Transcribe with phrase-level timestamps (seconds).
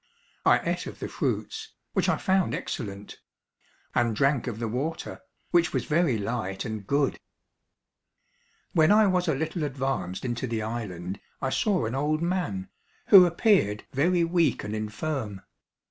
[0.47, 3.19] I ate of the fruits, which I found excellent;
[3.93, 7.19] and drank of the water, which was very light and good.
[8.73, 12.69] When I was a little advanced into the island I saw an old man,
[13.09, 15.41] who appeared very weak and infirm.